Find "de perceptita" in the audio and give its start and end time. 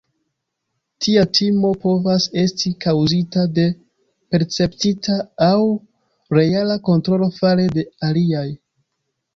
3.59-5.19